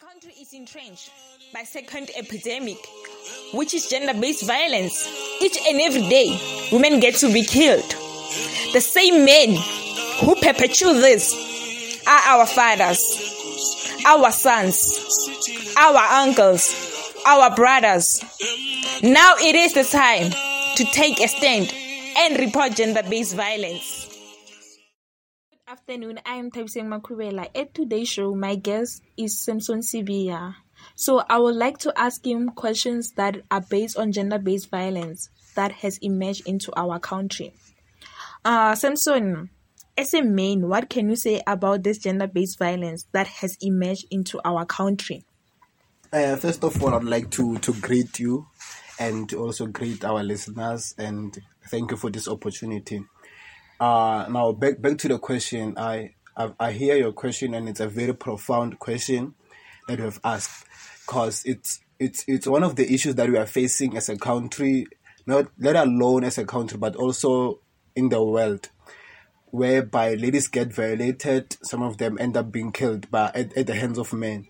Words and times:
country 0.00 0.34
is 0.38 0.52
entrenched 0.52 1.10
by 1.54 1.62
second 1.62 2.10
epidemic, 2.18 2.76
which 3.54 3.72
is 3.72 3.88
gender-based 3.88 4.44
violence. 4.46 5.08
Each 5.40 5.56
and 5.66 5.80
every 5.80 6.06
day, 6.10 6.38
women 6.70 7.00
get 7.00 7.14
to 7.16 7.32
be 7.32 7.42
killed. 7.42 7.88
The 8.74 8.80
same 8.80 9.24
men 9.24 9.56
who 10.20 10.34
perpetuate 10.34 11.00
this 11.00 12.04
are 12.06 12.18
our 12.18 12.46
fathers, 12.46 13.00
our 14.06 14.30
sons, 14.32 15.74
our 15.78 16.26
uncles, 16.26 16.74
our 17.26 17.54
brothers. 17.54 18.22
Now 19.02 19.36
it 19.38 19.54
is 19.54 19.72
the 19.72 19.84
time 19.84 20.30
to 20.76 20.84
take 20.92 21.20
a 21.20 21.28
stand 21.28 21.72
and 22.18 22.38
report 22.38 22.74
gender-based 22.74 23.34
violence. 23.34 23.95
Good 25.76 25.92
afternoon. 25.92 26.20
I 26.24 26.36
am 26.36 26.50
Thabiseng 26.50 26.88
Makhubela. 26.88 27.50
At 27.54 27.74
today's 27.74 28.08
show, 28.08 28.34
my 28.34 28.54
guest 28.54 29.02
is 29.18 29.38
Samson 29.38 29.80
Sibiya. 29.80 30.54
So 30.94 31.22
I 31.28 31.38
would 31.38 31.54
like 31.54 31.76
to 31.78 31.92
ask 31.94 32.24
him 32.24 32.48
questions 32.48 33.12
that 33.16 33.42
are 33.50 33.60
based 33.60 33.98
on 33.98 34.10
gender-based 34.10 34.70
violence 34.70 35.28
that 35.54 35.72
has 35.72 35.98
emerged 35.98 36.46
into 36.46 36.72
our 36.76 36.98
country. 36.98 37.52
Uh, 38.42 38.74
Samson, 38.74 39.50
as 39.98 40.14
a 40.14 40.22
man, 40.22 40.66
what 40.66 40.88
can 40.88 41.10
you 41.10 41.16
say 41.16 41.42
about 41.46 41.82
this 41.82 41.98
gender-based 41.98 42.58
violence 42.58 43.04
that 43.12 43.26
has 43.26 43.58
emerged 43.60 44.06
into 44.10 44.40
our 44.46 44.64
country? 44.64 45.24
Uh, 46.10 46.36
first 46.36 46.64
of 46.64 46.82
all, 46.82 46.94
I'd 46.94 47.04
like 47.04 47.30
to 47.32 47.58
to 47.58 47.74
greet 47.74 48.18
you 48.18 48.46
and 48.98 49.30
also 49.34 49.66
greet 49.66 50.06
our 50.06 50.22
listeners 50.24 50.94
and 50.96 51.36
thank 51.68 51.90
you 51.90 51.98
for 51.98 52.08
this 52.08 52.28
opportunity. 52.28 53.04
Uh, 53.78 54.26
now 54.30 54.52
back 54.52 54.80
back 54.80 54.98
to 54.98 55.08
the 55.08 55.18
question. 55.18 55.74
I, 55.76 56.14
I 56.36 56.52
I 56.58 56.72
hear 56.72 56.96
your 56.96 57.12
question 57.12 57.54
and 57.54 57.68
it's 57.68 57.80
a 57.80 57.88
very 57.88 58.14
profound 58.14 58.78
question 58.78 59.34
that 59.88 59.98
you 59.98 60.04
have 60.04 60.20
asked 60.24 60.66
because 61.06 61.42
it's 61.44 61.80
it's 61.98 62.24
it's 62.26 62.46
one 62.46 62.62
of 62.62 62.76
the 62.76 62.92
issues 62.92 63.14
that 63.16 63.28
we 63.28 63.36
are 63.36 63.46
facing 63.46 63.96
as 63.96 64.08
a 64.08 64.16
country, 64.16 64.86
not 65.26 65.46
let 65.58 65.76
alone 65.76 66.24
as 66.24 66.38
a 66.38 66.44
country, 66.44 66.78
but 66.78 66.96
also 66.96 67.60
in 67.94 68.08
the 68.08 68.22
world, 68.22 68.70
whereby 69.50 70.14
ladies 70.14 70.48
get 70.48 70.72
violated. 70.72 71.56
Some 71.62 71.82
of 71.82 71.98
them 71.98 72.16
end 72.18 72.36
up 72.36 72.50
being 72.50 72.72
killed 72.72 73.10
by 73.10 73.30
at, 73.34 73.56
at 73.56 73.66
the 73.66 73.74
hands 73.74 73.98
of 73.98 74.12
men. 74.12 74.46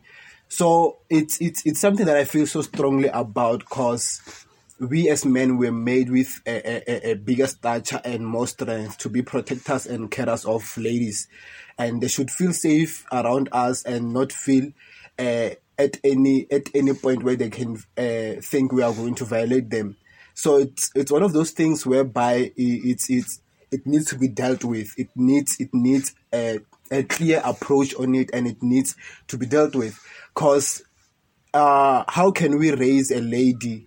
So 0.48 0.98
it's 1.10 1.40
it's 1.40 1.66
it's 1.66 1.80
something 1.80 2.06
that 2.06 2.16
I 2.16 2.24
feel 2.24 2.46
so 2.46 2.62
strongly 2.62 3.08
about 3.08 3.60
because 3.60 4.45
we 4.78 5.08
as 5.08 5.24
men 5.24 5.56
were 5.56 5.72
made 5.72 6.10
with 6.10 6.40
a, 6.46 6.90
a, 6.90 7.10
a 7.12 7.14
bigger 7.14 7.46
stature 7.46 8.00
and 8.04 8.26
more 8.26 8.46
strength 8.46 8.98
to 8.98 9.08
be 9.08 9.22
protectors 9.22 9.86
and 9.86 10.10
carers 10.10 10.46
of 10.46 10.76
ladies, 10.76 11.28
and 11.78 12.02
they 12.02 12.08
should 12.08 12.30
feel 12.30 12.52
safe 12.52 13.06
around 13.10 13.48
us 13.52 13.82
and 13.84 14.12
not 14.12 14.32
feel 14.32 14.70
uh, 15.18 15.50
at 15.78 15.98
any 16.04 16.46
at 16.50 16.68
any 16.74 16.94
point 16.94 17.22
where 17.22 17.36
they 17.36 17.50
can 17.50 17.76
uh, 17.96 18.40
think 18.40 18.72
we 18.72 18.82
are 18.82 18.92
going 18.92 19.14
to 19.14 19.24
violate 19.24 19.70
them. 19.70 19.96
So 20.34 20.56
it's 20.58 20.90
it's 20.94 21.12
one 21.12 21.22
of 21.22 21.32
those 21.32 21.52
things 21.52 21.86
whereby 21.86 22.52
it's 22.56 23.08
it's 23.08 23.40
it 23.70 23.86
needs 23.86 24.06
to 24.06 24.18
be 24.18 24.28
dealt 24.28 24.64
with. 24.64 24.94
It 24.98 25.08
needs 25.16 25.58
it 25.58 25.70
needs 25.72 26.14
a, 26.32 26.60
a 26.90 27.02
clear 27.02 27.40
approach 27.44 27.94
on 27.94 28.14
it, 28.14 28.30
and 28.32 28.46
it 28.46 28.62
needs 28.62 28.94
to 29.28 29.38
be 29.38 29.46
dealt 29.46 29.74
with. 29.74 29.98
Cause 30.34 30.82
uh, 31.54 32.04
how 32.08 32.30
can 32.30 32.58
we 32.58 32.72
raise 32.72 33.10
a 33.10 33.20
lady 33.20 33.86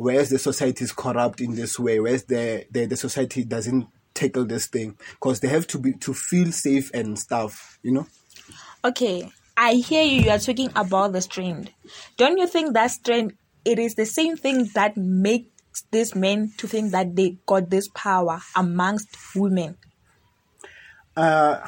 whereas 0.00 0.30
the 0.30 0.38
society 0.38 0.82
is 0.82 0.92
corrupt 0.92 1.42
in 1.42 1.54
this 1.54 1.78
way, 1.78 2.00
whereas 2.00 2.24
the, 2.24 2.64
the, 2.70 2.86
the 2.86 2.96
society 2.96 3.44
doesn't 3.44 3.86
tackle 4.14 4.46
this 4.46 4.66
thing 4.66 4.96
because 5.10 5.40
they 5.40 5.48
have 5.48 5.66
to 5.66 5.78
be 5.78 5.92
to 5.92 6.14
feel 6.14 6.50
safe 6.52 6.90
and 6.94 7.18
stuff, 7.18 7.78
you 7.82 7.92
know? 7.92 8.06
Okay, 8.82 9.30
I 9.58 9.74
hear 9.74 10.02
you. 10.02 10.22
You 10.22 10.30
are 10.30 10.38
talking 10.38 10.70
about 10.74 11.12
the 11.12 11.20
strength. 11.20 11.70
Don't 12.16 12.38
you 12.38 12.46
think 12.46 12.72
that 12.72 12.92
strength? 12.92 13.36
It 13.62 13.78
is 13.78 13.94
the 13.94 14.06
same 14.06 14.38
thing 14.38 14.70
that 14.74 14.96
makes 14.96 15.84
these 15.90 16.14
men 16.14 16.54
to 16.56 16.66
think 16.66 16.92
that 16.92 17.14
they 17.14 17.36
got 17.44 17.68
this 17.68 17.88
power 17.88 18.40
amongst 18.56 19.14
women. 19.36 19.76
Uh, 21.14 21.60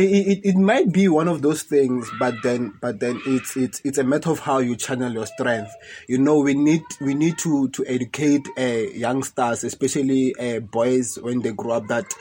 it, 0.00 0.40
it, 0.44 0.56
might 0.56 0.92
be 0.92 1.08
one 1.08 1.26
of 1.26 1.40
those 1.40 1.62
things, 1.62 2.10
but 2.18 2.34
then 2.42 2.74
but 2.80 3.00
then 3.00 3.20
it's 3.26 3.56
it's 3.56 3.80
it's 3.82 3.98
a 3.98 4.04
matter 4.04 4.30
of 4.30 4.40
how 4.40 4.58
you 4.58 4.76
channel 4.76 5.10
your 5.10 5.26
strength. 5.26 5.72
You 6.06 6.18
know, 6.18 6.38
we 6.40 6.54
need 6.54 6.82
we 7.00 7.14
need 7.14 7.38
to 7.38 7.68
to 7.68 7.84
educate 7.86 8.46
uh, 8.58 8.62
youngsters, 8.62 9.64
especially 9.64 10.34
uh, 10.36 10.60
boys 10.60 11.18
when 11.20 11.40
they 11.40 11.52
grow 11.52 11.76
up, 11.76 11.86
that 11.88 12.12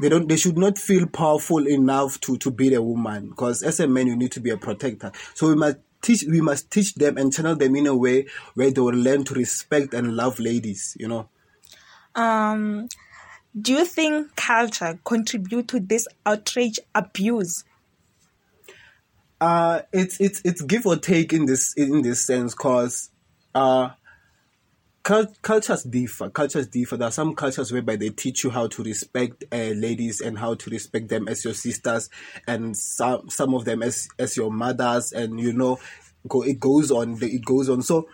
they 0.00 0.08
don't 0.08 0.28
they 0.28 0.36
should 0.36 0.56
not 0.56 0.78
feel 0.78 1.06
powerful 1.06 1.66
enough 1.68 2.20
to 2.20 2.38
to 2.38 2.50
beat 2.50 2.72
a 2.72 2.80
woman. 2.80 3.28
Because 3.28 3.62
as 3.62 3.80
a 3.80 3.86
man, 3.86 4.06
you 4.06 4.16
need 4.16 4.32
to 4.32 4.40
be 4.40 4.50
a 4.50 4.56
protector. 4.56 5.12
So 5.34 5.48
we 5.48 5.56
must 5.56 5.76
teach 6.00 6.24
we 6.24 6.40
must 6.40 6.70
teach 6.70 6.94
them 6.94 7.18
and 7.18 7.32
channel 7.32 7.54
them 7.54 7.76
in 7.76 7.86
a 7.86 7.94
way 7.94 8.26
where 8.54 8.70
they 8.70 8.80
will 8.80 8.94
learn 8.94 9.24
to 9.24 9.34
respect 9.34 9.92
and 9.92 10.16
love 10.16 10.38
ladies. 10.40 10.96
You 10.98 11.08
know. 11.08 11.28
Um, 12.14 12.88
do 13.58 13.72
you 13.72 13.84
think 13.84 14.34
culture 14.36 14.98
contribute 15.04 15.68
to 15.68 15.80
this 15.80 16.08
outrage 16.26 16.78
abuse? 16.94 17.64
Uh, 19.40 19.82
it's 19.92 20.20
it's 20.20 20.40
it's 20.44 20.62
give 20.62 20.86
or 20.86 20.96
take 20.96 21.32
in 21.32 21.46
this 21.46 21.74
in 21.74 22.02
this 22.02 22.26
sense, 22.26 22.54
cause 22.54 23.10
uh, 23.54 23.90
cult- 25.02 25.40
cultures 25.42 25.84
differ. 25.84 26.30
Cultures 26.30 26.66
differ. 26.66 26.96
There 26.96 27.08
are 27.08 27.12
some 27.12 27.34
cultures 27.34 27.70
whereby 27.70 27.96
they 27.96 28.10
teach 28.10 28.42
you 28.42 28.50
how 28.50 28.66
to 28.68 28.82
respect 28.82 29.44
uh, 29.52 29.56
ladies 29.56 30.20
and 30.20 30.38
how 30.38 30.54
to 30.54 30.70
respect 30.70 31.08
them 31.08 31.28
as 31.28 31.44
your 31.44 31.54
sisters, 31.54 32.10
and 32.48 32.76
some 32.76 33.28
some 33.28 33.54
of 33.54 33.64
them 33.64 33.82
as 33.82 34.08
as 34.18 34.36
your 34.36 34.50
mothers, 34.50 35.12
and 35.12 35.38
you 35.38 35.52
know, 35.52 35.78
go 36.26 36.42
it 36.42 36.58
goes 36.58 36.90
on. 36.90 37.18
It 37.22 37.44
goes 37.44 37.68
on. 37.68 37.82
So 37.82 38.08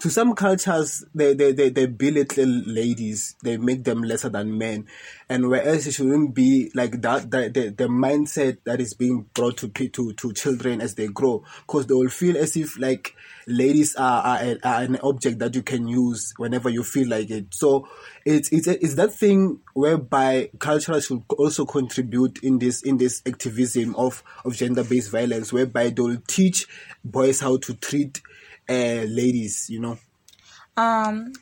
to 0.00 0.10
some 0.10 0.34
cultures, 0.34 1.04
they, 1.14 1.34
they, 1.34 1.52
they, 1.52 1.70
they 1.70 1.86
belittle 1.86 2.48
ladies, 2.66 3.36
they 3.42 3.56
make 3.56 3.84
them 3.84 4.02
lesser 4.02 4.28
than 4.28 4.56
men. 4.56 4.86
And 5.28 5.48
whereas 5.48 5.86
it 5.86 5.92
shouldn't 5.92 6.34
be 6.34 6.70
like 6.74 7.02
that, 7.02 7.30
the, 7.30 7.48
the, 7.48 7.68
the 7.70 7.88
mindset 7.88 8.58
that 8.64 8.80
is 8.80 8.94
being 8.94 9.26
brought 9.34 9.56
to, 9.58 9.68
to, 9.68 10.12
to 10.12 10.32
children 10.32 10.80
as 10.80 10.94
they 10.94 11.08
grow, 11.08 11.44
because 11.66 11.86
they 11.86 11.94
will 11.94 12.08
feel 12.08 12.36
as 12.36 12.56
if 12.56 12.78
like 12.78 13.14
ladies 13.46 13.96
are, 13.96 14.22
are, 14.22 14.56
are 14.62 14.82
an 14.82 14.98
object 15.02 15.38
that 15.40 15.54
you 15.54 15.62
can 15.62 15.88
use 15.88 16.32
whenever 16.36 16.68
you 16.68 16.84
feel 16.84 17.08
like 17.08 17.30
it. 17.30 17.54
So 17.54 17.88
it's, 18.24 18.50
it's, 18.50 18.66
it's 18.66 18.94
that 18.94 19.12
thing 19.12 19.60
whereby 19.74 20.50
culture 20.58 21.00
should 21.00 21.22
also 21.36 21.66
contribute 21.66 22.42
in 22.42 22.58
this, 22.58 22.82
in 22.82 22.98
this 22.98 23.22
activism 23.26 23.96
of, 23.96 24.22
of 24.44 24.54
gender-based 24.54 25.10
violence, 25.10 25.52
whereby 25.52 25.90
they'll 25.90 26.20
teach 26.26 26.66
boys 27.04 27.40
how 27.40 27.56
to 27.58 27.74
treat 27.74 28.22
uh, 28.68 29.04
ladies, 29.08 29.70
you 29.70 29.80
know? 29.80 29.98
Um, 30.76 31.32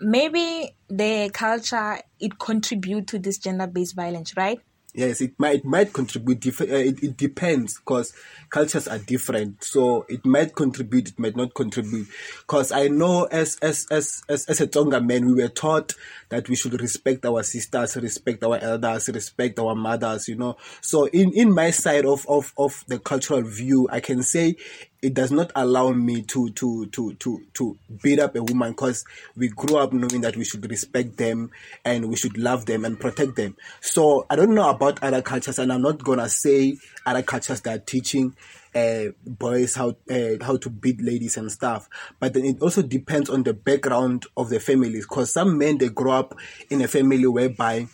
maybe 0.00 0.74
the 0.88 1.30
culture 1.32 1.98
it 2.20 2.38
contribute 2.38 3.06
to 3.08 3.18
this 3.18 3.38
gender-based 3.38 3.94
violence, 3.94 4.36
right? 4.36 4.60
Yes, 4.94 5.20
it 5.20 5.38
might 5.38 5.56
it 5.56 5.64
might 5.64 5.92
contribute. 5.92 6.40
Dif- 6.40 6.62
uh, 6.62 6.64
it, 6.64 7.02
it 7.02 7.16
depends 7.16 7.78
because 7.78 8.14
cultures 8.48 8.88
are 8.88 8.98
different, 8.98 9.62
so 9.62 10.06
it 10.08 10.24
might 10.24 10.54
contribute. 10.54 11.10
It 11.10 11.18
might 11.18 11.36
not 11.36 11.54
contribute. 11.54 12.08
Because 12.40 12.72
I 12.72 12.88
know, 12.88 13.24
as 13.24 13.58
as 13.60 13.86
as 13.90 14.22
as 14.30 14.46
as 14.46 14.60
a 14.62 14.66
Tonga 14.66 15.00
man, 15.00 15.26
we 15.26 15.42
were 15.42 15.50
taught 15.50 15.92
that 16.30 16.48
we 16.48 16.56
should 16.56 16.80
respect 16.80 17.26
our 17.26 17.42
sisters, 17.42 17.96
respect 17.96 18.42
our 18.42 18.56
elders, 18.56 19.08
respect 19.10 19.58
our 19.58 19.74
mothers. 19.74 20.26
You 20.26 20.36
know, 20.36 20.56
so 20.80 21.04
in 21.04 21.32
in 21.34 21.52
my 21.52 21.70
side 21.70 22.06
of 22.06 22.26
of 22.26 22.54
of 22.56 22.82
the 22.88 22.98
cultural 22.98 23.42
view, 23.42 23.88
I 23.92 24.00
can 24.00 24.22
say 24.22 24.56
it 25.00 25.14
does 25.14 25.30
not 25.30 25.52
allow 25.54 25.90
me 25.90 26.22
to 26.22 26.50
to 26.50 26.86
to 26.86 27.14
to 27.14 27.46
to 27.54 27.78
beat 28.02 28.18
up 28.18 28.34
a 28.34 28.42
woman 28.42 28.72
because 28.72 29.04
we 29.36 29.48
grew 29.48 29.76
up 29.76 29.92
knowing 29.92 30.22
that 30.22 30.36
we 30.36 30.44
should 30.44 30.68
respect 30.68 31.16
them 31.16 31.50
and 31.84 32.08
we 32.08 32.16
should 32.16 32.36
love 32.36 32.66
them 32.66 32.84
and 32.84 32.98
protect 32.98 33.36
them. 33.36 33.56
So 33.80 34.26
I 34.28 34.36
don't 34.36 34.54
know 34.54 34.68
about 34.68 35.02
other 35.02 35.22
cultures, 35.22 35.58
and 35.58 35.72
I'm 35.72 35.82
not 35.82 36.02
gonna 36.02 36.28
say 36.28 36.78
other 37.06 37.22
cultures 37.22 37.60
that 37.60 37.76
are 37.76 37.84
teaching 37.84 38.34
uh, 38.74 39.04
boys 39.24 39.76
how 39.76 39.96
uh, 40.10 40.44
how 40.44 40.56
to 40.56 40.68
beat 40.70 41.00
ladies 41.00 41.36
and 41.36 41.50
stuff. 41.50 41.88
But 42.18 42.34
then 42.34 42.44
it 42.44 42.60
also 42.60 42.82
depends 42.82 43.30
on 43.30 43.44
the 43.44 43.54
background 43.54 44.26
of 44.36 44.50
the 44.50 44.58
families, 44.58 45.06
because 45.06 45.32
some 45.32 45.58
men 45.58 45.78
they 45.78 45.90
grow 45.90 46.12
up 46.12 46.34
in 46.70 46.82
a 46.82 46.88
family 46.88 47.26
whereby 47.26 47.86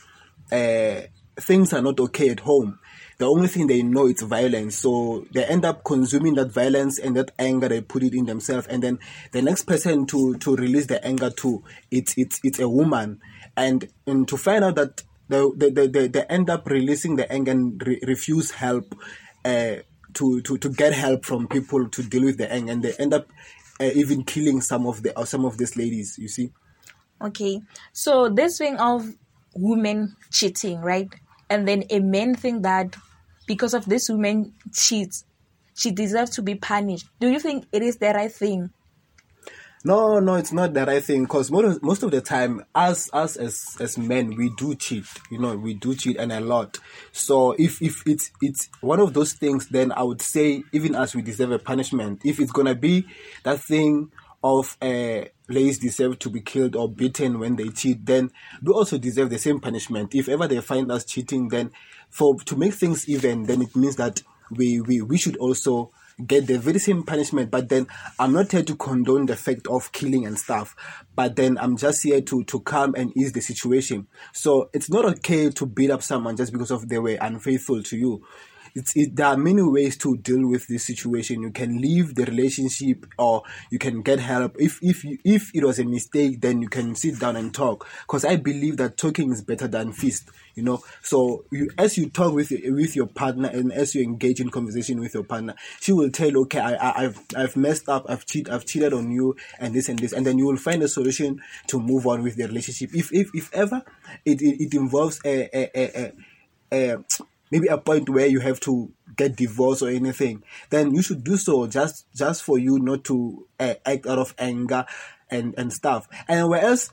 uh, 0.51 1.01
things 1.37 1.73
are 1.73 1.83
not 1.83 2.01
okay 2.01 2.31
at 2.31 2.41
home 2.41 2.79
the 3.19 3.27
only 3.27 3.49
thing 3.49 3.67
they 3.67 3.83
know 3.83 4.07
is 4.07 4.23
violence. 4.23 4.77
So 4.77 5.27
they 5.33 5.45
end 5.45 5.65
up 5.65 5.85
consuming 5.85 6.35
that 6.35 6.51
violence 6.53 6.99
and 6.99 7.17
that 7.17 7.33
anger. 7.39 7.69
They 7.69 7.81
put 7.81 8.03
it 8.03 8.15
in 8.15 8.27
themselves, 8.27 8.67
and 8.67 8.83
then 8.83 8.99
the 9.33 9.43
next 9.43 9.63
person 9.63 10.07
to 10.07 10.37
to 10.39 10.57
release 10.57 10.87
the 10.87 11.05
anger 11.05 11.31
to 11.31 11.63
it's 11.91 12.17
it's 12.17 12.41
it's 12.43 12.59
a 12.59 12.69
woman, 12.69 13.21
and 13.57 13.89
and 14.07 14.27
to 14.29 14.37
find 14.37 14.65
out 14.65 14.77
that 14.77 15.03
they 15.29 15.71
they 15.71 15.87
they, 15.87 16.09
they 16.09 16.25
end 16.25 16.51
up 16.51 16.69
releasing 16.69 17.17
the 17.17 17.31
anger 17.31 17.53
and 17.53 17.83
re- 17.87 18.01
refuse 18.07 18.51
help. 18.51 18.95
Uh, 19.45 19.77
to, 20.15 20.41
to, 20.43 20.57
to 20.59 20.69
get 20.69 20.93
help 20.93 21.25
from 21.25 21.49
people 21.49 21.89
to 21.89 22.03
deal 22.03 22.25
with 22.25 22.39
the 22.39 22.51
anger, 22.51 22.73
and 22.73 22.85
they 22.85 22.95
end 23.01 23.13
up 23.13 23.27
uh, 23.81 23.91
even 23.95 24.23
killing 24.23 24.61
some 24.61 24.87
of 24.87 25.03
the 25.03 25.19
uh, 25.19 25.25
some 25.25 25.45
of 25.45 25.59
these 25.59 25.77
ladies. 25.77 26.17
You 26.19 26.29
see. 26.29 26.53
Okay, 27.21 27.61
so 27.93 28.29
this 28.29 28.59
thing 28.59 28.77
of 28.77 29.13
women 29.55 30.17
cheating, 30.31 30.81
right? 30.81 31.09
And 31.51 31.69
then 31.69 31.85
a 31.91 32.01
man 32.01 32.35
think 32.35 32.63
that 32.63 32.97
because 33.47 33.75
of 33.75 33.85
this 33.87 34.09
woman 34.09 34.55
cheats, 34.73 35.25
she 35.75 35.91
deserves 35.91 36.31
to 36.33 36.43
be 36.43 36.55
punished. 36.55 37.07
Do 37.21 37.29
you 37.29 37.41
think 37.41 37.67
it 37.73 37.83
is 37.83 37.97
the 37.97 38.09
right 38.09 38.33
thing? 38.33 38.71
No, 39.87 40.19
no, 40.19 40.37
it's 40.37 40.53
not 40.53 40.73
the 40.73 40.87
right 40.87 41.05
thing 41.05 41.25
because 41.25 41.51
most 41.51 41.83
most 41.83 42.03
of 42.03 42.11
the 42.11 42.23
time, 42.23 42.65
us 42.75 43.11
us 43.13 43.37
as 43.37 43.77
as 43.81 43.99
men, 43.99 44.35
we 44.35 44.49
do 44.49 44.75
cheat. 44.75 45.05
You 45.31 45.39
know, 45.39 45.55
we 45.59 45.75
do 45.75 45.95
cheat 45.95 46.17
and 46.17 46.33
a 46.33 46.41
lot. 46.41 46.79
So 47.13 47.53
if 47.59 47.83
if 47.83 48.03
it's 48.07 48.31
it's 48.41 48.71
one 48.81 48.99
of 48.99 49.13
those 49.13 49.35
things, 49.35 49.69
then 49.69 49.93
I 49.93 50.03
would 50.03 50.23
say 50.23 50.65
even 50.73 50.95
as 50.95 51.15
we 51.15 51.21
deserve 51.21 51.51
a 51.51 51.59
punishment. 51.59 52.23
If 52.25 52.41
it's 52.41 52.51
gonna 52.51 52.75
be 52.75 53.05
that 53.43 53.61
thing 53.61 54.11
of 54.45 54.77
uh, 54.83 55.25
ladies 55.49 55.79
deserve 55.79 56.19
to 56.19 56.29
be 56.29 56.43
killed 56.43 56.77
or 56.77 56.87
beaten 56.87 57.39
when 57.39 57.57
they 57.57 57.71
cheat, 57.71 58.05
then 58.05 58.31
we 58.63 58.73
also 58.75 58.99
deserve 58.99 59.31
the 59.31 59.39
same 59.39 59.59
punishment. 59.59 60.15
If 60.15 60.29
ever 60.29 60.47
they 60.47 60.61
find 60.61 60.93
us 60.93 61.07
cheating, 61.07 61.49
then 61.49 61.71
for 62.11 62.37
to 62.41 62.55
make 62.55 62.75
things 62.75 63.09
even, 63.09 63.45
then 63.45 63.63
it 63.63 63.75
means 63.75 63.97
that 63.97 64.23
we 64.51 64.83
we, 64.83 65.01
we 65.01 65.17
should 65.17 65.37
also 65.39 65.91
get 66.27 66.47
the 66.47 66.59
very 66.59 66.79
same 66.79 67.05
punishment. 67.05 67.51
But 67.51 67.71
then 67.71 67.87
I'm 68.19 68.35
not 68.35 68.53
here 68.53 68.63
to 68.63 68.77
condone 68.77 69.25
the 69.25 69.35
fact 69.35 69.67
of 69.67 69.91
killing 69.93 70.27
and 70.27 70.39
stuff. 70.39 70.77
But 71.17 71.37
then 71.37 71.57
I'm 71.57 71.79
just 71.79 72.03
here 72.03 72.21
to 72.21 72.45
to 72.45 72.61
come 72.61 72.95
and 72.97 73.17
ease 73.17 73.33
the 73.33 73.41
situation. 73.41 74.09
So 74.35 74.69
it's 74.75 74.91
not 74.91 75.07
okay 75.07 75.49
to 75.49 75.65
beat 75.65 75.91
up 75.91 76.03
someone 76.03 76.37
just 76.37 76.53
because 76.53 76.71
of 76.71 76.91
they 76.91 76.99
were 76.99 77.17
unfaithful 77.19 77.83
to 77.83 77.97
you 77.97 78.23
it's 78.75 78.97
it, 78.97 79.15
there 79.17 79.27
are 79.27 79.37
many 79.37 79.63
ways 79.63 79.97
to 79.99 80.17
deal 80.17 80.47
with 80.49 80.67
this 80.67 80.85
situation. 80.85 81.43
You 81.43 81.51
can 81.51 81.81
leave 81.81 82.15
the 82.15 82.25
relationship, 82.25 83.07
or 83.19 83.43
you 83.71 83.79
can 83.79 84.03
get 84.03 84.19
help. 84.19 84.57
If 84.59 84.79
if 84.83 85.05
you, 85.05 85.19
if 85.25 85.55
it 85.55 85.65
was 85.65 85.79
a 85.79 85.85
mistake, 85.85 86.41
then 86.41 86.61
you 86.61 86.69
can 86.69 86.95
sit 86.95 87.19
down 87.21 87.37
and 87.37 87.55
talk. 87.55 87.87
Because 88.03 88.25
I 88.25 88.37
believe 88.37 88.77
that 88.79 88.97
talking 88.97 89.33
is 89.33 89.43
better 89.43 89.69
than 89.69 89.93
fist. 89.93 90.31
You 90.55 90.63
know, 90.63 90.85
so 91.03 91.45
you 91.51 91.71
as 91.79 91.97
you 91.97 92.11
talk 92.11 92.35
with 92.35 92.51
with 92.51 92.97
your 92.97 93.07
partner 93.07 93.49
and 93.49 93.73
as 93.73 93.95
you 93.95 94.03
engage 94.03 94.41
in 94.41 94.51
conversation 94.51 95.01
with 95.01 95.15
your 95.15 95.25
partner, 95.25 95.55
she 95.81 95.93
will 95.93 96.11
tell, 96.11 96.37
okay, 96.39 96.61
I, 96.61 96.99
I 96.99 97.03
have 97.03 97.21
I've 97.37 97.57
messed 97.57 97.89
up, 97.89 98.07
I've 98.09 98.27
cheated, 98.27 98.53
I've 98.53 98.67
cheated 98.67 98.93
on 98.93 99.11
you, 99.11 99.37
and 99.59 99.75
this 99.75 99.89
and 99.89 99.99
this, 99.99 100.13
and 100.13 100.27
then 100.27 100.39
you 100.39 100.47
will 100.47 100.57
find 100.57 100.83
a 100.83 100.89
solution 100.89 101.41
to 101.69 101.81
move 101.81 102.07
on 102.07 102.23
with 102.23 102.37
the 102.37 102.47
relationship. 102.47 102.95
If 102.95 103.13
if 103.13 103.31
if 103.35 103.53
ever 103.53 103.83
it 104.25 104.43
it, 104.43 104.63
it 104.65 104.75
involves 104.75 105.21
a 105.25 105.49
a, 105.57 105.71
a, 105.75 106.13
a, 106.73 106.93
a 106.93 106.99
maybe 107.51 107.69
a 107.69 107.79
point 107.79 108.09
where 108.09 108.27
you 108.27 108.41
have 108.41 108.61
to 108.61 108.93
get 109.17 109.37
divorced 109.37 109.83
or 109.83 109.89
anything, 109.89 110.43
then 110.71 110.95
you 110.95 111.03
should 111.03 111.25
do 111.25 111.37
so 111.37 111.67
just 111.67 112.07
just 112.15 112.43
for 112.43 112.59
you 112.59 112.79
not 112.79 113.05
to 113.05 113.47
uh, 113.61 113.75
act 113.87 114.07
out 114.07 114.19
of 114.19 114.35
anger 114.39 114.85
and 115.31 115.55
and 115.59 115.73
stuff. 115.73 116.09
And 116.29 116.49
whereas 116.49 116.93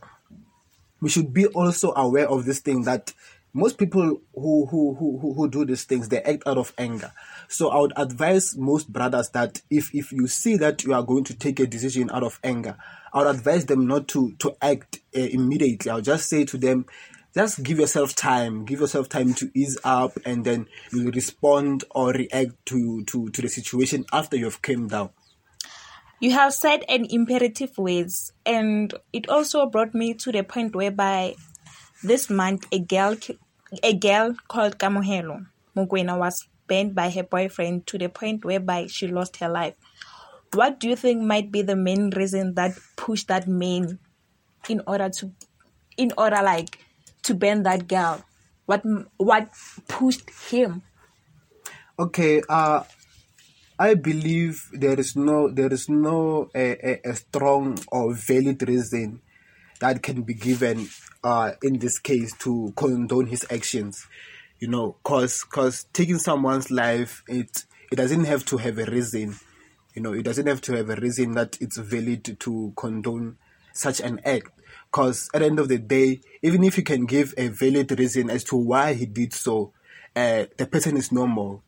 we 1.00 1.10
should 1.10 1.34
be 1.34 1.48
also 1.48 1.94
aware 1.96 2.30
of 2.30 2.46
this 2.46 2.60
thing 2.60 2.84
that 2.84 3.14
most 3.54 3.78
people 3.78 4.22
who 4.34 4.66
who 4.66 4.96
who 4.96 5.34
who 5.34 5.50
do 5.50 5.66
these 5.66 5.84
things 5.84 6.08
they 6.08 6.22
act 6.22 6.44
out 6.46 6.58
of 6.58 6.74
anger. 6.78 7.12
So 7.48 7.70
I 7.70 7.82
would 7.82 7.94
advise 7.98 8.56
most 8.56 8.92
brothers 8.92 9.30
that 9.30 9.62
if 9.70 9.94
if 9.94 10.12
you 10.12 10.28
see 10.28 10.58
that 10.58 10.84
you 10.84 10.94
are 10.94 11.04
going 11.04 11.26
to 11.26 11.36
take 11.36 11.60
a 11.60 11.68
decision 11.68 12.10
out 12.12 12.24
of 12.24 12.40
anger, 12.44 12.78
I 13.14 13.20
would 13.20 13.36
advise 13.36 13.66
them 13.66 13.88
not 13.88 14.08
to 14.10 14.34
to 14.40 14.56
act 14.62 15.00
uh, 15.16 15.20
immediately. 15.20 15.92
I'll 15.92 16.02
just 16.02 16.30
say 16.30 16.46
to 16.46 16.58
them, 16.58 16.86
just 17.34 17.64
give 17.64 17.80
yourself 17.80 18.16
time. 18.16 18.66
Give 18.66 18.82
yourself 18.82 19.10
time 19.10 19.34
to 19.36 19.50
ease 19.54 19.78
up 19.84 20.18
and 20.26 20.44
then 20.44 20.68
you 20.92 21.12
respond 21.12 21.84
or 21.92 22.12
react 22.12 22.66
to 22.68 23.04
to 23.06 23.30
to 23.30 23.42
the 23.42 23.50
situation 23.50 24.06
after 24.12 24.36
you've 24.38 24.62
came 24.62 24.88
down. 24.88 25.12
You 26.20 26.32
have 26.32 26.54
said 26.54 26.84
an 26.88 27.08
imperative 27.10 27.78
words 27.78 28.32
and 28.46 28.94
it 29.12 29.30
also 29.30 29.66
brought 29.66 29.96
me 29.96 30.14
to 30.16 30.32
the 30.32 30.44
point 30.44 30.76
whereby 30.76 31.36
this 32.04 32.30
month 32.30 32.68
a 32.72 32.80
girl 32.80 33.16
a 33.82 33.94
girl 33.94 34.36
called 34.48 34.78
Kamohelo 34.78 35.48
Mugwena 35.76 36.18
was 36.20 36.48
banned 36.68 36.94
by 36.94 37.10
her 37.10 37.24
boyfriend 37.24 37.88
to 37.88 37.98
the 37.98 38.10
point 38.10 38.46
whereby 38.46 38.88
she 38.88 39.08
lost 39.08 39.38
her 39.38 39.50
life. 39.50 39.76
What 40.54 40.80
do 40.80 40.90
you 40.90 40.98
think 40.98 41.22
might 41.24 41.52
be 41.52 41.62
the 41.62 41.78
main 41.78 42.10
reason 42.10 42.56
that 42.56 42.74
pushed 42.98 43.30
that 43.30 43.48
man 43.48 44.00
in 44.68 44.82
order 44.86 45.10
to 45.10 45.32
in 45.98 46.12
order 46.18 46.42
like 46.44 46.78
to 47.24 47.34
ban 47.34 47.64
that 47.64 47.88
girl? 47.88 48.24
What 48.66 48.84
what 49.18 49.50
pushed 49.88 50.30
him? 50.50 50.82
Okay, 52.00 52.42
uh, 52.50 52.84
I 53.78 53.96
believe 53.96 54.70
there 54.72 55.00
is 55.00 55.16
no 55.16 55.50
there 55.50 55.74
is 55.74 55.90
no 55.90 56.50
a, 56.56 56.78
a, 56.88 57.12
a 57.12 57.16
strong 57.16 57.80
or 57.92 58.14
valid 58.14 58.68
reason 58.68 59.22
that 59.80 60.04
can 60.04 60.22
be 60.22 60.36
given 60.36 60.88
uh, 61.24 61.54
in 61.64 61.80
this 61.80 61.98
case 62.00 62.36
to 62.38 62.74
condone 62.76 63.26
his 63.26 63.46
actions. 63.50 64.06
You 64.60 64.68
know, 64.68 64.98
cause 65.04 65.44
cause 65.44 65.86
taking 65.94 66.20
someone's 66.20 66.70
life 66.70 67.24
it 67.28 67.66
it 67.92 67.96
doesn't 67.96 68.26
have 68.26 68.46
to 68.46 68.58
have 68.58 68.78
a 68.78 68.86
reason. 68.86 69.36
You 69.96 70.02
know, 70.02 70.14
it 70.14 70.24
doesn't 70.24 70.48
have 70.48 70.62
to 70.62 70.78
have 70.78 70.90
a 70.90 70.96
reason 70.96 71.34
that 71.34 71.58
it's 71.60 71.78
valid 71.78 72.38
to 72.40 72.74
condone 72.78 73.38
such 73.74 74.00
an 74.00 74.20
act. 74.26 74.52
Because 74.92 75.30
at 75.34 75.40
the 75.40 75.46
end 75.46 75.60
of 75.60 75.70
the 75.70 75.78
day, 75.78 76.22
even 76.42 76.64
if 76.64 76.78
you 76.78 76.84
can 76.84 77.06
give 77.06 77.34
a 77.38 77.48
valid 77.48 77.98
reason 77.98 78.30
as 78.30 78.44
to 78.46 78.58
why 78.58 78.94
he 78.94 79.06
did 79.06 79.34
so, 79.34 79.72
uh, 80.16 80.46
the 80.58 80.66
person 80.66 80.98
is 80.98 81.12
normal. 81.12 81.64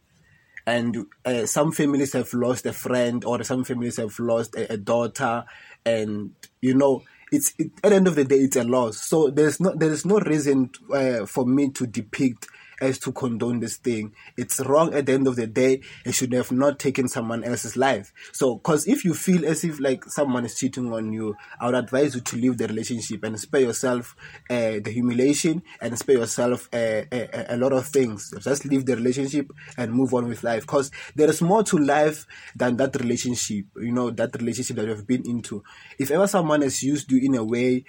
And 0.65 1.05
uh, 1.25 1.45
some 1.45 1.71
families 1.71 2.13
have 2.13 2.33
lost 2.33 2.65
a 2.65 2.73
friend, 2.73 3.23
or 3.25 3.44
some 3.44 3.63
families 3.63 3.97
have 3.97 4.17
lost 4.19 4.55
a, 4.55 4.73
a 4.73 4.77
daughter, 4.77 5.44
and 5.85 6.31
you 6.61 6.73
know, 6.73 7.03
it's 7.33 7.53
it, 7.57 7.71
at 7.83 7.89
the 7.89 7.95
end 7.95 8.07
of 8.07 8.15
the 8.15 8.23
day, 8.23 8.38
it's 8.38 8.55
a 8.55 8.63
loss. 8.63 8.97
So 8.97 9.29
there's 9.29 9.59
no 9.59 9.73
there 9.75 9.91
is 9.91 10.05
no 10.05 10.19
reason 10.19 10.69
uh, 10.94 11.25
for 11.25 11.45
me 11.45 11.69
to 11.71 11.85
depict 11.85 12.47
as 12.81 12.97
to 12.99 13.11
condone 13.11 13.59
this 13.59 13.77
thing. 13.77 14.13
It's 14.37 14.59
wrong 14.59 14.93
at 14.93 15.05
the 15.05 15.13
end 15.13 15.27
of 15.27 15.35
the 15.35 15.47
day. 15.47 15.81
It 16.05 16.13
should 16.13 16.33
have 16.33 16.51
not 16.51 16.79
taken 16.79 17.07
someone 17.07 17.43
else's 17.43 17.77
life. 17.77 18.13
So, 18.31 18.55
because 18.55 18.87
if 18.87 19.05
you 19.05 19.13
feel 19.13 19.45
as 19.45 19.63
if 19.63 19.79
like 19.79 20.05
someone 20.05 20.45
is 20.45 20.57
cheating 20.57 20.91
on 20.93 21.13
you, 21.13 21.35
I 21.59 21.67
would 21.67 21.75
advise 21.75 22.15
you 22.15 22.21
to 22.21 22.35
leave 22.37 22.57
the 22.57 22.67
relationship 22.67 23.23
and 23.23 23.39
spare 23.39 23.61
yourself 23.61 24.15
uh, 24.49 24.79
the 24.83 24.91
humiliation 24.91 25.63
and 25.81 25.97
spare 25.97 26.17
yourself 26.17 26.69
uh, 26.73 27.03
a, 27.11 27.45
a, 27.49 27.57
lot 27.57 27.73
of 27.73 27.87
things. 27.87 28.33
Just 28.41 28.65
leave 28.65 28.85
the 28.85 28.95
relationship 28.95 29.51
and 29.77 29.93
move 29.93 30.13
on 30.13 30.27
with 30.27 30.43
life. 30.43 30.61
Because 30.61 30.91
there 31.15 31.29
is 31.29 31.41
more 31.41 31.63
to 31.63 31.77
life 31.77 32.25
than 32.55 32.77
that 32.77 32.95
relationship. 32.95 33.65
You 33.75 33.91
know 33.91 34.09
that 34.11 34.35
relationship 34.35 34.77
that 34.77 34.87
you've 34.87 35.07
been 35.07 35.27
into. 35.27 35.63
If 35.97 36.11
ever 36.11 36.27
someone 36.27 36.61
has 36.61 36.83
used 36.83 37.11
you 37.11 37.19
in 37.19 37.35
a 37.35 37.43
way 37.43 37.85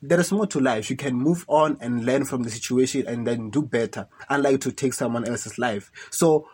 there 0.00 0.20
is 0.20 0.32
more 0.32 0.46
to 0.46 0.60
life. 0.60 0.90
You 0.90 0.96
can 0.96 1.14
move 1.14 1.44
on 1.48 1.76
and 1.80 2.04
learn 2.04 2.24
from 2.24 2.42
the 2.42 2.50
situation 2.50 3.06
and 3.06 3.26
then 3.26 3.50
do 3.50 3.62
better, 3.62 4.08
unlike 4.28 4.60
to 4.62 4.72
take 4.72 4.94
someone 4.94 5.26
else's 5.26 5.58
life. 5.58 5.90
So 6.10 6.48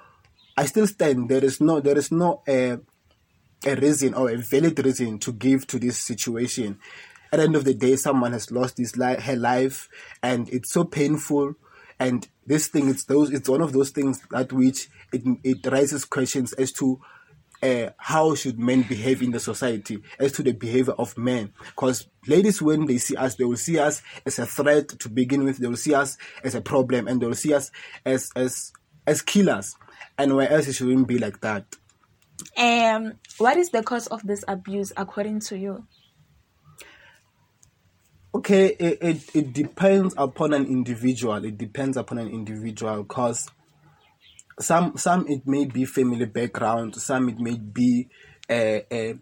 I 0.56 0.67
still 0.67 0.87
stand. 0.87 1.29
There 1.29 1.44
is 1.44 1.61
no 1.61 1.81
there 1.81 1.99
is 1.99 2.11
no 2.11 2.43
uh, 2.49 2.76
a 3.67 3.76
reason 3.76 4.14
or 4.14 4.30
a 4.30 4.37
valid 4.37 4.85
reason 4.85 5.18
to 5.21 5.33
give 5.33 5.66
to 5.68 5.78
this 5.78 5.99
situation. 5.99 6.78
At 7.33 7.38
the 7.38 7.45
end 7.45 7.57
of 7.57 7.64
the 7.64 7.75
day, 7.75 7.97
someone 7.97 8.33
has 8.33 8.50
lost 8.50 8.78
his 8.78 8.97
life, 8.97 9.21
her 9.23 9.37
life, 9.37 9.88
and 10.23 10.49
it's 10.50 10.73
so 10.73 10.85
painful. 10.85 11.54
And 11.99 12.28
this 12.47 12.68
thing, 12.68 12.88
it's 12.88 13.04
those, 13.04 13.33
it's 13.33 13.49
one 13.49 13.61
of 13.61 13.73
those 13.73 13.90
things 13.90 14.23
that 14.30 14.52
which 14.52 14.88
it 15.12 15.23
it 15.42 15.66
raises 15.66 16.04
questions 16.04 16.52
as 16.54 16.73
to 16.73 17.00
uh, 17.64 17.90
how 17.97 18.35
should 18.35 18.59
men 18.59 18.83
behave 18.83 19.23
in 19.23 19.30
the 19.30 19.40
society 19.40 20.02
as 20.18 20.33
to 20.33 20.42
the 20.42 20.52
behavior 20.52 20.92
of 20.92 21.16
men. 21.16 21.52
Because 21.66 22.06
ladies 22.26 22.61
when 22.61 22.85
they 22.85 22.99
see 22.99 23.16
us 23.16 23.37
they 23.37 23.44
will 23.44 23.56
see 23.56 23.78
us 23.78 24.02
as 24.26 24.38
a 24.38 24.47
threat 24.47 24.88
to 24.88 25.09
begin 25.09 25.44
with. 25.44 25.59
They 25.59 25.66
will 25.66 25.76
see 25.76 25.94
us 25.94 26.18
as 26.44 26.54
a 26.54 26.61
problem 26.61 27.09
and 27.09 27.21
they 27.21 27.26
will 27.26 27.35
see 27.35 27.54
us 27.54 27.71
as 28.04 28.30
as 28.37 28.73
as 29.06 29.23
killers. 29.23 29.76
And 30.18 30.37
where 30.37 30.50
else 30.50 30.68
it 30.68 30.75
shouldn't 30.75 31.09
be 31.09 31.18
like 31.18 31.40
that? 31.40 31.64
Um 32.59 33.14
what 33.38 33.56
is 33.56 33.71
the 33.71 33.83
cause 33.83 34.09
of 34.09 34.23
this 34.26 34.44
abuse 34.47 34.92
according 34.97 35.40
to 35.40 35.59
you? 35.59 35.87
Okay 38.35 38.66
it, 38.78 38.99
it, 39.00 39.37
it 39.37 39.52
depends 39.54 40.14
upon 40.18 40.52
an 40.52 40.66
individual. 40.66 41.42
It 41.44 41.56
depends 41.56 41.97
upon 41.97 42.18
an 42.18 42.28
individual 42.28 43.04
because 43.04 43.49
some 44.61 44.96
some 44.96 45.26
it 45.28 45.46
may 45.46 45.64
be 45.64 45.84
family 45.84 46.26
background, 46.26 46.94
some 46.96 47.28
it 47.28 47.38
may 47.38 47.56
be 47.56 48.08
uh, 48.49 48.80
uh, 48.90 49.14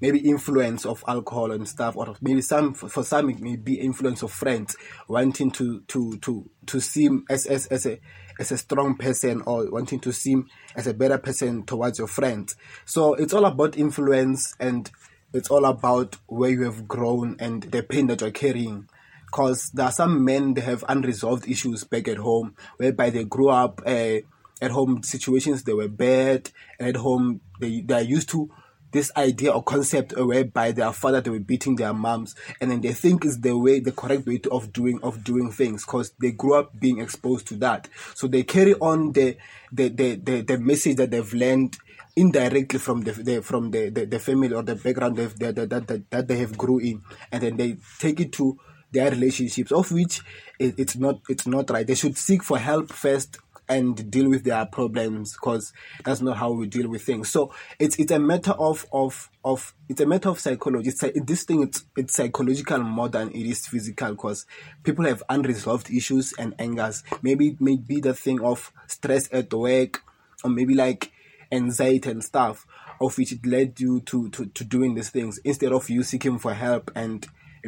maybe 0.00 0.18
influence 0.18 0.84
of 0.84 1.04
alcohol 1.06 1.52
and 1.52 1.68
stuff, 1.68 1.96
or 1.96 2.14
maybe 2.20 2.42
some 2.42 2.74
for 2.74 3.04
some 3.04 3.30
it 3.30 3.40
may 3.40 3.56
be 3.56 3.74
influence 3.80 4.22
of 4.22 4.32
friends 4.32 4.76
wanting 5.08 5.50
to 5.52 5.80
to 5.88 6.16
to 6.18 6.50
to 6.66 6.80
seem 6.80 7.24
as 7.30 7.46
as 7.46 7.66
as 7.68 7.86
a 7.86 8.00
as 8.38 8.50
a 8.50 8.58
strong 8.58 8.96
person 8.96 9.42
or 9.46 9.70
wanting 9.70 10.00
to 10.00 10.12
seem 10.12 10.46
as 10.74 10.86
a 10.86 10.94
better 10.94 11.18
person 11.18 11.64
towards 11.64 11.98
your 11.98 12.08
friends. 12.08 12.56
So 12.84 13.14
it's 13.14 13.32
all 13.32 13.44
about 13.44 13.76
influence 13.76 14.54
and 14.58 14.90
it's 15.32 15.50
all 15.50 15.64
about 15.64 16.16
where 16.26 16.50
you 16.50 16.64
have 16.64 16.88
grown 16.88 17.36
and 17.38 17.62
the 17.62 17.82
pain 17.82 18.06
that 18.08 18.20
you're 18.20 18.30
carrying. 18.30 18.88
Because 19.26 19.70
there 19.70 19.86
are 19.86 19.92
some 19.92 20.24
men 20.24 20.54
that 20.54 20.64
have 20.64 20.84
unresolved 20.88 21.48
issues 21.48 21.84
back 21.84 22.06
at 22.06 22.18
home, 22.18 22.54
whereby 22.76 23.08
they 23.08 23.24
grew 23.24 23.48
up 23.48 23.80
uh, 23.86 24.16
at 24.62 24.70
home 24.70 25.02
situations 25.02 25.64
they 25.64 25.74
were 25.74 25.88
bad 25.88 26.50
at 26.80 26.96
home 26.96 27.40
they, 27.60 27.82
they 27.82 27.94
are 27.94 28.02
used 28.02 28.30
to 28.30 28.50
this 28.92 29.10
idea 29.16 29.50
or 29.50 29.62
concept 29.62 30.16
whereby 30.16 30.70
their 30.70 30.92
father 30.92 31.20
they 31.20 31.30
were 31.30 31.40
beating 31.40 31.76
their 31.76 31.92
moms 31.92 32.34
and 32.60 32.70
then 32.70 32.80
they 32.80 32.92
think 32.92 33.24
is 33.24 33.40
the 33.40 33.56
way 33.56 33.80
the 33.80 33.90
correct 33.90 34.26
way 34.26 34.40
of 34.50 34.72
doing 34.72 35.00
of 35.02 35.24
doing 35.24 35.50
things 35.50 35.84
because 35.84 36.12
they 36.20 36.30
grew 36.30 36.54
up 36.54 36.78
being 36.78 37.00
exposed 37.00 37.46
to 37.48 37.54
that. 37.56 37.88
So 38.14 38.28
they 38.28 38.42
carry 38.42 38.74
on 38.74 39.12
the 39.12 39.36
the, 39.72 39.88
the 39.88 40.16
the 40.16 40.40
the 40.42 40.58
message 40.58 40.96
that 40.96 41.10
they've 41.10 41.34
learned 41.34 41.76
indirectly 42.14 42.78
from 42.78 43.00
the, 43.00 43.12
the 43.12 43.40
from 43.40 43.70
the, 43.70 43.88
the, 43.88 44.04
the, 44.04 44.18
family 44.18 44.52
or 44.52 44.62
the 44.62 44.74
background 44.74 45.16
that, 45.16 45.38
that, 45.38 45.86
that, 45.86 46.10
that 46.10 46.28
they 46.28 46.36
have 46.36 46.58
grew 46.58 46.78
in 46.78 47.00
and 47.32 47.42
then 47.42 47.56
they 47.56 47.78
take 47.98 48.20
it 48.20 48.30
to 48.32 48.58
their 48.92 49.10
relationships 49.10 49.72
of 49.72 49.90
which 49.90 50.20
it, 50.58 50.74
it's 50.76 50.96
not 50.96 51.20
it's 51.30 51.46
not 51.46 51.70
right. 51.70 51.86
They 51.86 51.94
should 51.94 52.18
seek 52.18 52.42
for 52.42 52.58
help 52.58 52.92
first 52.92 53.38
and 53.72 54.10
deal 54.10 54.28
with 54.28 54.44
their 54.44 54.64
problems 54.66 55.32
because 55.32 55.72
that's 56.04 56.20
not 56.20 56.36
how 56.36 56.52
we 56.52 56.66
deal 56.66 56.88
with 56.88 57.02
things. 57.02 57.30
So 57.30 57.52
it's 57.78 57.98
it's 57.98 58.12
a 58.12 58.18
matter 58.18 58.52
of 58.52 58.86
of 58.92 59.30
of 59.44 59.74
it's 59.88 60.00
a 60.00 60.06
matter 60.06 60.28
of 60.28 60.38
psychology. 60.38 60.90
It's 60.90 61.02
a, 61.02 61.12
this 61.12 61.44
thing 61.44 61.62
it's 61.62 61.84
it's 61.96 62.14
psychological 62.14 62.78
more 62.80 63.08
than 63.08 63.30
it 63.30 63.46
is 63.46 63.66
physical 63.66 64.12
because 64.12 64.46
people 64.82 65.04
have 65.06 65.22
unresolved 65.28 65.90
issues 65.90 66.32
and 66.38 66.54
angers. 66.58 67.02
Maybe 67.22 67.56
maybe 67.60 68.00
the 68.00 68.14
thing 68.14 68.40
of 68.42 68.72
stress 68.86 69.28
at 69.32 69.52
work 69.52 70.02
or 70.44 70.50
maybe 70.50 70.74
like 70.74 71.12
anxiety 71.50 72.10
and 72.10 72.24
stuff 72.24 72.66
of 73.00 73.18
which 73.18 73.32
it 73.32 73.44
led 73.44 73.78
you 73.80 74.00
to, 74.00 74.28
to, 74.30 74.46
to 74.46 74.64
doing 74.64 74.94
these 74.94 75.10
things 75.10 75.38
instead 75.38 75.72
of 75.72 75.90
you 75.90 76.02
seeking 76.02 76.38
for 76.38 76.54
help 76.54 76.90
and 76.94 77.26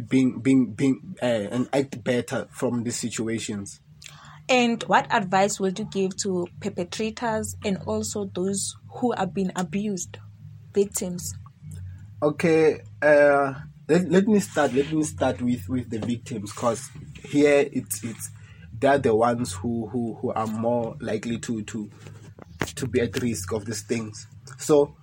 being 0.09 0.41
being 0.41 0.73
being 0.73 1.17
uh, 1.23 1.27
and 1.27 1.69
act 1.73 2.03
better 2.03 2.49
from 2.51 2.83
these 2.83 2.97
situations 2.97 3.81
and 4.49 4.83
what 4.85 5.07
advice 5.11 5.59
would 5.59 5.79
you 5.79 5.85
give 5.87 6.17
to 6.17 6.47
perpetrators 6.61 7.57
and 7.65 7.79
also 7.87 8.31
those 8.35 8.77
who 8.97 9.13
have 9.13 9.33
been 9.33 9.53
abused 9.57 10.19
victims 10.73 11.35
okay 12.23 12.81
uh, 13.03 13.55
let, 13.89 14.09
let 14.11 14.27
me 14.27 14.41
start 14.41 14.73
let 14.75 14.91
me 14.93 15.03
start 15.03 15.41
with 15.41 15.69
with 15.69 15.91
the 15.91 15.99
victims 15.99 16.53
because 16.53 16.91
here 17.23 17.69
it's 17.73 18.03
it's 18.05 18.31
they're 18.79 18.99
the 18.99 19.15
ones 19.15 19.53
who 19.53 19.89
who 19.89 20.15
who 20.15 20.33
are 20.33 20.47
more 20.47 20.97
likely 21.01 21.39
to 21.39 21.63
to 21.63 21.91
to 22.75 22.87
be 22.87 23.01
at 23.01 23.21
risk 23.23 23.53
of 23.53 23.65
these 23.65 23.83
things. 23.83 24.27
So 24.59 24.97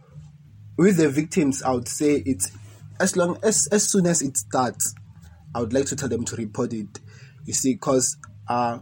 with 0.78 0.98
the 0.98 1.10
victims, 1.10 1.64
I 1.64 1.72
would 1.72 1.88
say 1.88 2.24
it's 2.26 2.52
as 3.00 3.16
long 3.16 3.38
as 3.44 3.68
as 3.72 3.90
soon 3.90 4.06
as 4.08 4.22
it 4.22 4.38
starts, 4.38 4.94
I 5.56 5.62
would 5.62 5.74
like 5.74 5.86
to 5.88 5.96
tell 5.96 6.10
them 6.10 6.26
to 6.26 6.36
report 6.36 6.74
it. 6.74 7.00
You 7.46 7.54
see, 7.54 7.74
because 7.74 8.18
uh, 8.48 8.80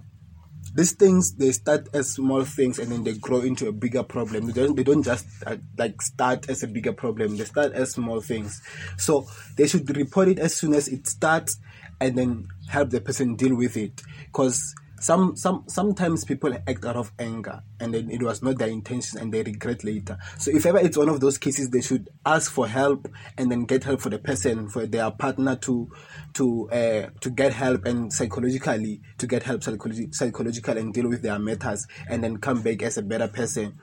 these 0.76 0.94
things 0.94 1.34
they 1.34 1.52
start 1.52 1.88
as 1.94 2.12
small 2.12 2.44
things 2.44 2.80
and 2.80 2.92
then 2.92 3.04
they 3.04 3.14
grow 3.14 3.42
into 3.42 3.68
a 3.68 3.72
bigger 3.72 4.04
problem. 4.04 4.48
They 4.48 4.54
don't 4.54 4.76
they 4.76 4.84
don't 4.84 5.04
just 5.04 5.26
uh, 5.46 5.58
like 5.78 6.02
start 6.02 6.50
as 6.50 6.64
a 6.64 6.68
bigger 6.68 6.94
problem. 6.94 7.38
They 7.38 7.46
start 7.46 7.74
as 7.74 7.92
small 7.92 8.22
things. 8.22 8.62
So 8.98 9.28
they 9.56 9.68
should 9.68 9.96
report 9.96 10.28
it 10.28 10.40
as 10.40 10.56
soon 10.56 10.74
as 10.74 10.88
it 10.88 11.08
starts 11.08 11.58
and 12.00 12.18
then 12.18 12.48
help 12.68 12.92
the 12.92 13.02
person 13.02 13.36
deal 13.36 13.56
with 13.56 13.76
it 13.78 14.02
because 14.26 14.74
some 15.00 15.36
some 15.36 15.64
sometimes 15.68 16.26
people 16.26 16.54
act 16.54 16.86
out 16.86 16.96
of 16.96 17.12
anger 17.20 17.62
and 17.80 17.94
then 17.94 18.10
it 18.10 18.22
was 18.22 18.42
not 18.42 18.58
their 18.58 18.68
intention 18.68 19.20
and 19.20 19.34
they 19.34 19.44
regret 19.44 19.84
later 19.84 20.18
so 20.38 20.52
if 20.52 20.66
ever 20.66 20.78
it's 20.80 20.98
one 20.98 21.10
of 21.10 21.20
those 21.20 21.38
cases 21.38 21.70
they 21.70 21.82
should 21.82 22.10
ask 22.26 22.52
for 22.52 22.68
help 22.68 23.08
and 23.38 23.52
then 23.52 23.66
get 23.66 23.84
help 23.84 24.02
for 24.02 24.10
the 24.10 24.20
person 24.20 24.70
for 24.70 24.86
their 24.86 25.10
partner 25.12 25.56
to 25.56 25.90
to 26.34 26.70
uh, 26.72 27.10
to 27.20 27.30
get 27.30 27.54
help 27.54 27.86
and 27.86 28.12
psychologically 28.14 29.02
to 29.18 29.28
get 29.28 29.44
help 29.44 29.62
psychologi- 29.62 30.14
psychological 30.14 30.78
and 30.78 30.94
deal 30.94 31.08
with 31.08 31.22
their 31.22 31.40
matters 31.40 31.88
and 32.10 32.24
then 32.24 32.38
come 32.38 32.62
back 32.62 32.82
as 32.84 32.98
a 32.98 33.02
better 33.02 33.28
person 33.28 33.78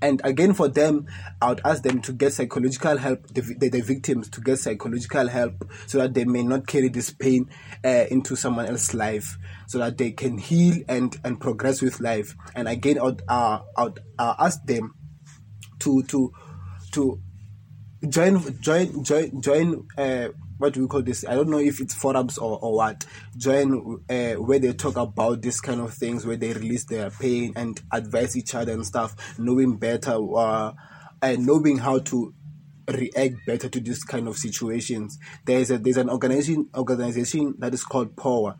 and 0.00 0.20
again 0.24 0.54
for 0.54 0.68
them 0.68 1.06
i 1.40 1.48
would 1.48 1.60
ask 1.64 1.82
them 1.82 2.00
to 2.00 2.12
get 2.12 2.32
psychological 2.32 2.96
help 2.96 3.26
the, 3.28 3.40
the, 3.58 3.68
the 3.68 3.80
victims 3.80 4.28
to 4.28 4.40
get 4.40 4.58
psychological 4.58 5.28
help 5.28 5.68
so 5.86 5.98
that 5.98 6.14
they 6.14 6.24
may 6.24 6.42
not 6.42 6.66
carry 6.66 6.88
this 6.88 7.10
pain 7.10 7.48
uh, 7.84 8.04
into 8.10 8.36
someone 8.36 8.66
else's 8.66 8.94
life 8.94 9.38
so 9.66 9.78
that 9.78 9.96
they 9.96 10.10
can 10.10 10.38
heal 10.38 10.82
and 10.88 11.18
and 11.24 11.40
progress 11.40 11.80
with 11.80 12.00
life. 12.00 12.34
And 12.54 12.68
again, 12.68 12.98
I 12.98 13.04
would, 13.04 13.22
uh, 13.32 13.62
I 13.76 13.84
would 13.84 14.00
uh, 14.18 14.34
ask 14.38 14.62
them 14.66 14.94
to 15.80 16.02
to 16.02 16.32
to 16.92 17.18
join 18.08 18.60
join 18.60 19.02
join 19.02 19.40
join. 19.40 19.88
Uh, 19.96 20.28
what 20.58 20.74
do 20.74 20.82
we 20.82 20.86
call 20.86 21.02
this? 21.02 21.24
I 21.26 21.34
don't 21.34 21.48
know 21.48 21.58
if 21.58 21.80
it's 21.80 21.94
forums 21.94 22.38
or, 22.38 22.56
or 22.62 22.76
what. 22.76 23.04
Join 23.36 24.04
uh, 24.08 24.34
where 24.34 24.60
they 24.60 24.72
talk 24.74 24.96
about 24.96 25.42
this 25.42 25.60
kind 25.60 25.80
of 25.80 25.92
things, 25.92 26.24
where 26.24 26.36
they 26.36 26.52
release 26.52 26.84
their 26.84 27.10
pain 27.10 27.52
and 27.56 27.80
advise 27.90 28.36
each 28.36 28.54
other 28.54 28.72
and 28.72 28.86
stuff, 28.86 29.16
knowing 29.38 29.76
better 29.76 30.18
uh, 30.36 30.72
and 31.20 31.46
knowing 31.46 31.78
how 31.78 31.98
to 31.98 32.32
react 32.86 33.34
better 33.46 33.68
to 33.68 33.80
this 33.80 34.04
kind 34.04 34.28
of 34.28 34.36
situations. 34.36 35.18
There's 35.46 35.70
a 35.70 35.78
there's 35.78 35.96
an 35.96 36.10
organization 36.10 36.68
organization 36.76 37.54
that 37.58 37.74
is 37.74 37.82
called 37.82 38.14
POWA 38.14 38.56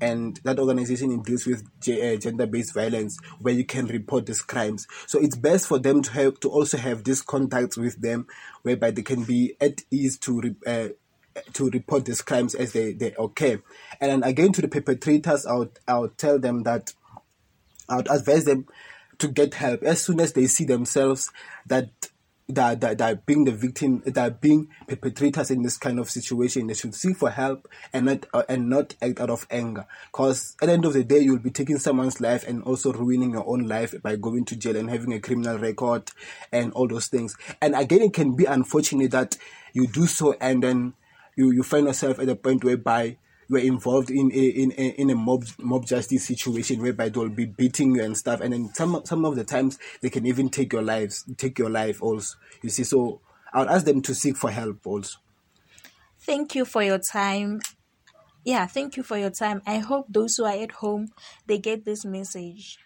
and 0.00 0.40
that 0.44 0.58
organization 0.58 1.20
deals 1.22 1.46
with 1.46 1.62
uh, 1.88 2.16
gender-based 2.16 2.74
violence 2.74 3.18
where 3.40 3.54
you 3.54 3.64
can 3.64 3.86
report 3.86 4.26
these 4.26 4.42
crimes. 4.42 4.86
So 5.06 5.18
it's 5.18 5.36
best 5.36 5.66
for 5.66 5.78
them 5.78 6.02
to 6.02 6.12
have 6.12 6.40
to 6.40 6.50
also 6.50 6.78
have 6.78 7.04
this 7.04 7.22
contact 7.22 7.76
with 7.76 8.00
them 8.00 8.26
whereby 8.62 8.90
they 8.90 9.02
can 9.02 9.24
be 9.24 9.56
at 9.60 9.82
ease 9.90 10.18
to 10.18 10.54
uh, 10.66 10.88
to 11.52 11.68
report 11.70 12.06
these 12.06 12.22
crimes 12.22 12.54
as 12.54 12.72
they, 12.72 12.92
they 12.92 13.14
occur. 13.18 13.60
And 14.00 14.10
then 14.10 14.22
again 14.22 14.52
to 14.52 14.62
the 14.62 14.68
perpetrators 14.68 15.46
i'll 15.46 15.70
I 15.86 15.98
would 15.98 16.18
tell 16.18 16.38
them 16.38 16.62
that 16.62 16.94
i 17.88 17.96
would 17.96 18.10
advise 18.10 18.44
them 18.44 18.66
to 19.18 19.28
get 19.28 19.54
help. 19.54 19.82
As 19.82 20.02
soon 20.02 20.20
as 20.20 20.32
they 20.32 20.46
see 20.46 20.64
themselves 20.64 21.30
that 21.66 21.90
that, 22.48 22.80
that, 22.80 22.98
that 22.98 23.26
being 23.26 23.44
the 23.44 23.52
victim, 23.52 24.02
that 24.06 24.40
being 24.40 24.68
perpetrators 24.86 25.50
in 25.50 25.62
this 25.62 25.76
kind 25.76 25.98
of 25.98 26.08
situation, 26.08 26.66
they 26.66 26.74
should 26.74 26.94
seek 26.94 27.16
for 27.16 27.30
help 27.30 27.68
and 27.92 28.06
not 28.06 28.26
uh, 28.32 28.44
and 28.48 28.68
not 28.68 28.94
act 29.02 29.20
out 29.20 29.30
of 29.30 29.46
anger. 29.50 29.86
Because 30.12 30.56
at 30.62 30.66
the 30.66 30.72
end 30.72 30.84
of 30.84 30.92
the 30.92 31.02
day, 31.02 31.18
you'll 31.18 31.38
be 31.38 31.50
taking 31.50 31.78
someone's 31.78 32.20
life 32.20 32.46
and 32.46 32.62
also 32.62 32.92
ruining 32.92 33.32
your 33.32 33.48
own 33.48 33.66
life 33.66 33.94
by 34.02 34.16
going 34.16 34.44
to 34.46 34.56
jail 34.56 34.76
and 34.76 34.88
having 34.88 35.12
a 35.12 35.20
criminal 35.20 35.58
record 35.58 36.10
and 36.52 36.72
all 36.72 36.86
those 36.86 37.08
things. 37.08 37.36
And 37.60 37.74
again, 37.74 38.02
it 38.02 38.12
can 38.12 38.36
be 38.36 38.44
unfortunate 38.44 39.10
that 39.10 39.36
you 39.72 39.86
do 39.88 40.06
so 40.06 40.36
and 40.40 40.62
then 40.62 40.94
you, 41.36 41.52
you 41.52 41.62
find 41.62 41.86
yourself 41.86 42.18
at 42.18 42.28
a 42.28 42.36
point 42.36 42.64
whereby 42.64 43.16
were 43.48 43.58
involved 43.58 44.10
in 44.10 44.30
a, 44.32 44.44
in 44.44 44.72
a, 44.72 45.00
in 45.00 45.10
a 45.10 45.14
mob 45.14 45.44
mob 45.58 45.86
justice 45.86 46.26
situation 46.26 46.82
whereby 46.82 47.08
they'll 47.08 47.28
be 47.28 47.46
beating 47.46 47.94
you 47.94 48.02
and 48.02 48.16
stuff, 48.16 48.40
and 48.40 48.52
then 48.52 48.72
some 48.74 49.02
some 49.04 49.24
of 49.24 49.36
the 49.36 49.44
times 49.44 49.78
they 50.02 50.10
can 50.10 50.26
even 50.26 50.48
take 50.48 50.72
your 50.72 50.82
lives, 50.82 51.24
take 51.36 51.58
your 51.58 51.70
life 51.70 52.02
also. 52.02 52.36
You 52.62 52.70
see, 52.70 52.84
so 52.84 53.20
I 53.52 53.60
would 53.60 53.68
ask 53.68 53.84
them 53.84 54.02
to 54.02 54.14
seek 54.14 54.36
for 54.36 54.50
help 54.50 54.86
also. 54.86 55.18
Thank 56.20 56.54
you 56.54 56.64
for 56.64 56.82
your 56.82 56.98
time. 56.98 57.60
Yeah, 58.44 58.66
thank 58.66 58.96
you 58.96 59.02
for 59.02 59.18
your 59.18 59.30
time. 59.30 59.62
I 59.66 59.78
hope 59.78 60.06
those 60.08 60.36
who 60.36 60.44
are 60.44 60.62
at 60.62 60.72
home 60.72 61.08
they 61.46 61.58
get 61.58 61.84
this 61.84 62.04
message. 62.04 62.78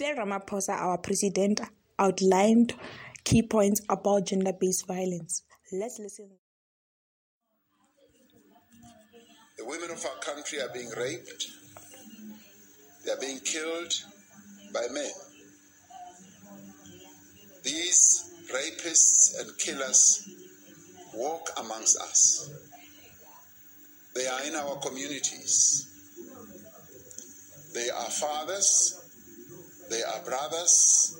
Cyril 0.00 0.24
Ramaphosa, 0.24 0.70
our 0.70 0.96
president, 0.96 1.60
outlined 1.98 2.72
key 3.22 3.42
points 3.42 3.82
about 3.86 4.24
gender 4.24 4.54
based 4.58 4.86
violence. 4.86 5.42
Let's 5.72 5.98
listen. 5.98 6.30
The 9.58 9.64
women 9.66 9.90
of 9.90 10.02
our 10.06 10.18
country 10.22 10.58
are 10.62 10.70
being 10.72 10.88
raped, 10.96 11.48
they 13.04 13.12
are 13.12 13.20
being 13.20 13.40
killed 13.40 13.92
by 14.72 14.86
men. 14.90 15.10
These 17.62 18.32
rapists 18.54 19.38
and 19.38 19.58
killers 19.58 20.30
walk 21.12 21.50
amongst 21.58 22.00
us. 22.00 22.48
They 24.14 24.26
are 24.26 24.44
in 24.44 24.54
our 24.54 24.76
communities. 24.76 25.86
They 27.74 27.90
are 27.90 28.10
fathers, 28.10 28.99
they 29.90 30.02
are 30.02 30.24
brothers, 30.24 31.18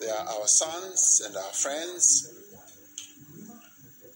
they 0.00 0.10
are 0.10 0.26
our 0.26 0.46
sons 0.46 1.22
and 1.24 1.36
our 1.36 1.52
friends. 1.52 2.30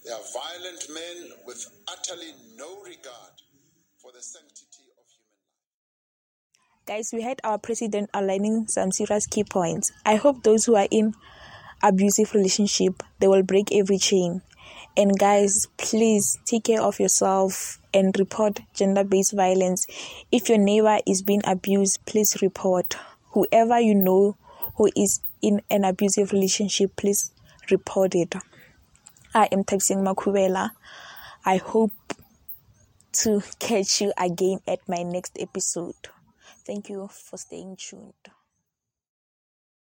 They 0.05 0.11
are 0.11 0.19
violent 0.33 0.85
men 0.93 1.31
with 1.45 1.65
utterly 1.87 2.31
no 2.57 2.81
regard 2.83 3.33
for 3.97 4.11
the 4.11 4.21
sanctity 4.21 4.85
of 4.97 5.05
human 5.09 5.37
life. 5.47 6.85
Guys, 6.85 7.09
we 7.13 7.21
had 7.21 7.39
our 7.43 7.57
president 7.57 8.09
outlining 8.13 8.67
some 8.67 8.91
serious 8.91 9.27
key 9.27 9.43
points. 9.43 9.91
I 10.05 10.15
hope 10.15 10.43
those 10.43 10.65
who 10.65 10.75
are 10.75 10.87
in 10.91 11.13
abusive 11.81 12.33
relationship 12.33 13.01
they 13.19 13.27
will 13.27 13.43
break 13.43 13.71
every 13.71 13.97
chain. 13.97 14.41
And 14.97 15.17
guys, 15.17 15.67
please 15.77 16.37
take 16.45 16.65
care 16.65 16.81
of 16.81 16.99
yourself 16.99 17.79
and 17.93 18.13
report 18.19 18.59
gender 18.73 19.03
based 19.03 19.33
violence. 19.33 19.85
If 20.31 20.49
your 20.49 20.57
neighbor 20.57 20.99
is 21.05 21.21
being 21.21 21.41
abused, 21.45 22.05
please 22.05 22.37
report 22.41 22.97
whoever 23.31 23.79
you 23.79 23.95
know 23.95 24.37
who 24.75 24.89
is 24.95 25.21
in 25.41 25.61
an 25.69 25.83
abusive 25.83 26.31
relationship, 26.31 26.95
please 26.95 27.31
report 27.69 28.15
it. 28.15 28.35
I 29.33 29.45
am 29.51 29.63
Thabiseng 29.63 30.03
Makhubela. 30.03 30.71
I 31.45 31.57
hope 31.57 31.93
to 33.11 33.41
catch 33.59 34.01
you 34.01 34.13
again 34.17 34.59
at 34.67 34.79
my 34.87 35.03
next 35.03 35.37
episode. 35.39 35.95
Thank 36.65 36.89
you 36.89 37.07
for 37.07 37.37
staying 37.37 37.77
tuned. 37.77 38.13